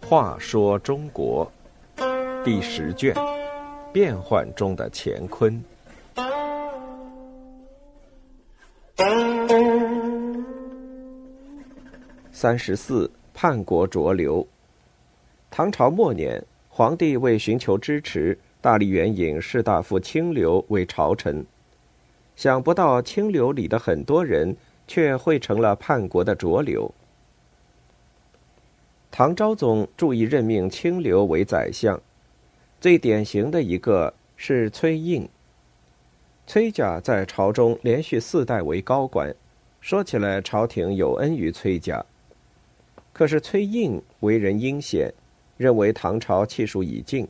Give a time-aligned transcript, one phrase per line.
[0.00, 1.50] 话说中国
[2.44, 3.14] 第十卷：
[3.92, 5.64] 变幻中的乾坤。
[12.30, 14.46] 三十四，叛国浊流。
[15.50, 21.46] 唐朝末年，皇帝为寻求支持，大力援引士大夫清流为朝臣。
[22.36, 26.92] 想不到清流里的很多人，却汇成了叛国的浊流。
[29.10, 32.00] 唐昭宗注意任命清流为宰相，
[32.80, 35.28] 最典型的一个是崔胤。
[36.46, 39.34] 崔家在朝中连续四代为高官，
[39.80, 42.04] 说起来朝廷有恩于崔家。
[43.12, 45.12] 可是崔胤为人阴险，
[45.58, 47.28] 认为唐朝气数已尽，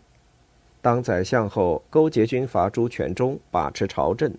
[0.80, 4.32] 当宰相后勾结军阀朱全忠把持朝政，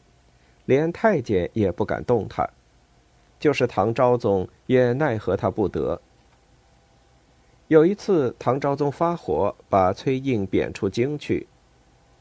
[0.66, 2.48] 连太监也不敢动他，
[3.40, 6.02] 就是唐昭宗也奈何他不得。
[7.67, 11.47] 有一次，唐昭宗发火，把崔胤贬出京去，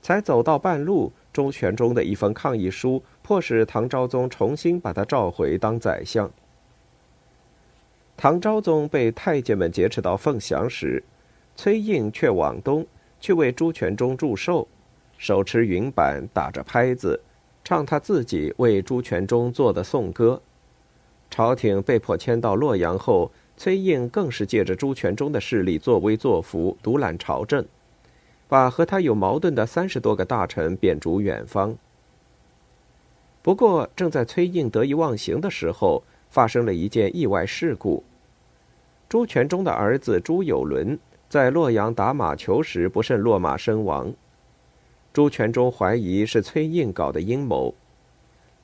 [0.00, 6.30] 才走到半路，朱全忠的一封抗议书迫使唐昭宗重新把他召回当宰相。
[8.16, 11.02] 唐昭宗被太监们劫持到凤翔时，
[11.56, 12.86] 崔胤却往东
[13.20, 14.66] 去为朱全忠祝寿，
[15.18, 17.20] 手持云板，打着拍子，
[17.64, 20.40] 唱他自己为朱全忠做的颂歌。
[21.30, 27.64] 朝廷被迫迁到洛阳后，崔胤更是借着朱全忠的势力作威作福，独揽朝政，
[28.48, 31.76] 把和他有矛盾的三十多个大臣贬逐远方。
[33.40, 38.04] 不过，正在崔胤得意忘形的时候，发生了一件意外事故。
[39.08, 44.12] 朱全忠的儿子朱有伦在洛阳打马球时不慎落马身亡，
[45.12, 47.74] 朱全忠怀疑是崔胤搞的阴谋，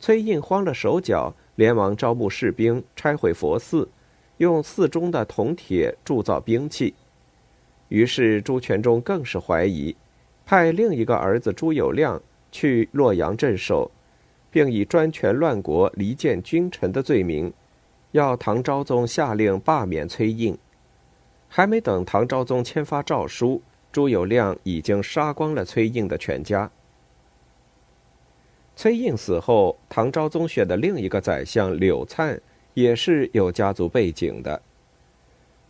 [0.01, 3.87] 崔胤慌了手脚，连忙招募士兵拆毁佛寺，
[4.39, 6.95] 用寺中的铜铁铸造兵器。
[7.89, 9.95] 于是朱全忠更是怀疑，
[10.47, 12.21] 派另一个儿子朱友亮
[12.51, 13.91] 去洛阳镇守，
[14.51, 17.53] 并以专权乱国、离间君臣的罪名。
[18.13, 20.57] 要唐昭宗下令罢免崔胤，
[21.47, 23.61] 还没等唐昭宗签发诏书，
[23.91, 26.71] 朱有亮已经杀光了崔胤的全家。
[28.77, 32.41] 崔胤死后，唐昭宗选的另一个宰相柳灿
[32.75, 34.63] 也是有家族背景的，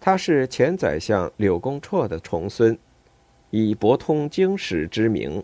[0.01, 2.78] 他是前宰相柳公绰的重孙，
[3.51, 5.43] 以博通经史之名，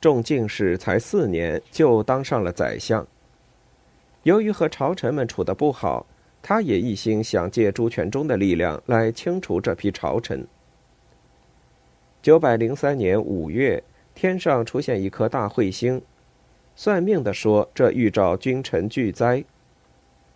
[0.00, 3.06] 中进士才四年就当上了宰相。
[4.22, 6.06] 由于和朝臣们处得不好。
[6.44, 10.44] 他也一心想借朱全忠的力量来清除这批朝臣。
[12.22, 13.82] 九百零三年五月，
[14.14, 16.00] 天上出现一颗大彗星，
[16.76, 19.42] 算命的说这预兆君臣巨灾。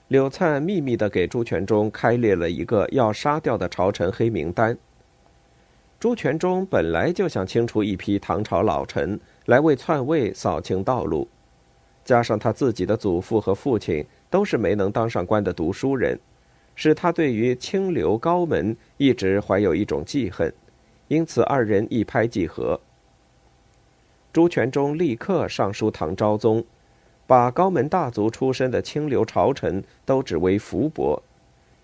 [0.09, 4.77] 柳灿秘密的给朱全忠开列了一个要杀掉的朝臣黑名单。
[6.01, 11.29] 朱全忠本来就想清除一批唐朝老臣来为篡位扫清道路，
[12.05, 14.05] 加上他自己的祖父和父亲。
[14.29, 16.19] 都是没能当上官的读书人，
[16.75, 20.53] 使他对于清流高门一直怀有一种记恨，
[21.09, 22.81] 因此二人一拍即合。
[24.33, 26.65] 朱全忠立刻上书唐昭宗，
[27.27, 31.23] 把高门大族出身的清流朝臣都指为福伯，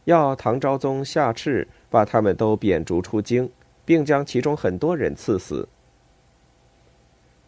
[0.04, 3.50] 要唐昭宗下敕把他们都贬逐出京，
[3.84, 5.68] 并将其中很多人赐死。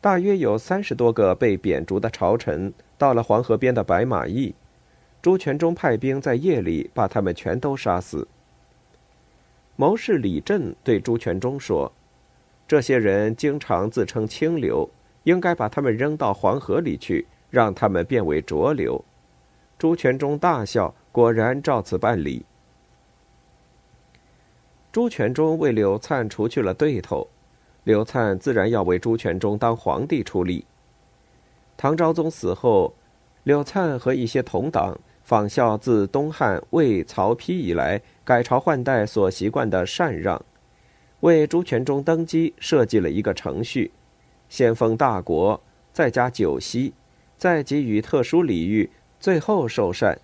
[0.00, 4.54] 大约有三十多个被贬逐的朝臣到了黄河边的白马驿。
[5.22, 8.28] 朱全忠派兵在夜里把他们全都杀死。
[9.76, 11.90] 谋士李振对朱全忠说
[12.68, 14.88] ：“这些人经常自称清流，
[15.24, 19.04] 应该把他们扔到黄河里去，让他们变为浊流。”
[19.76, 22.44] 朱全忠大笑，果然照此办理。
[24.92, 27.28] 朱全忠为柳灿除去了对头，
[27.82, 30.64] 柳灿自然要为朱全忠当皇帝出力。
[31.76, 32.94] 唐昭宗死后，
[33.42, 34.96] 柳灿和一些同党。
[35.24, 40.40] 仿效自东汉魏、曹丕以来改朝换代所习惯的禅让，
[41.20, 43.90] 为朱全忠登基设计了一个程序：
[44.50, 45.58] 先封大国，
[45.94, 46.92] 再加九锡，
[47.38, 50.18] 再给予特殊礼遇，最后受禅。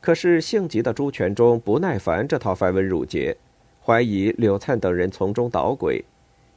[0.00, 3.36] 可是性急的朱全忠不耐烦这套繁文缛节，
[3.80, 6.04] 怀疑柳灿等人从中捣鬼，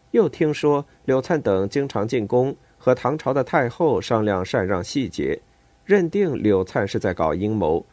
[0.10, 5.40] 又听说柳灿等经常进宫和唐朝的太后商量禅让细节。
[5.90, 7.84] 认定柳灿是在搞阴谋，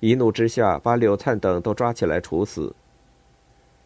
[0.00, 2.74] 一怒之下把柳灿等都抓起来处死。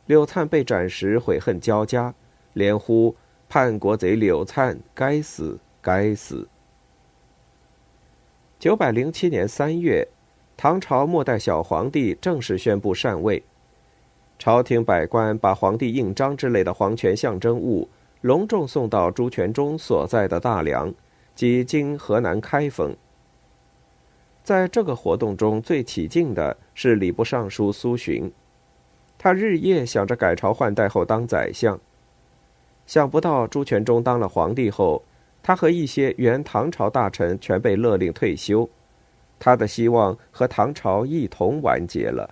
[0.06, 2.12] 柳灿被斩时悔恨交加，
[2.54, 3.14] 连呼
[3.48, 6.48] 叛国贼柳灿该死该死。
[8.58, 10.08] 九百零七年三月，
[10.56, 13.40] 唐朝末代小皇帝正式宣布禅位，
[14.36, 17.88] 朝廷百官把皇帝印章之类的皇权象征物
[18.22, 20.92] 隆重送到朱全忠所在的大梁，
[21.36, 22.96] 即今河南开封。
[24.50, 28.32] 在这个活动中最起劲的是礼部尚书苏洵，
[29.16, 31.78] 他日夜想着改朝换代后当宰相。
[32.84, 35.04] 想不到朱全忠当了皇帝后，
[35.40, 38.68] 他和一些原唐朝大臣全被勒令退休，
[39.38, 42.28] 他的希望和唐朝一同完结了。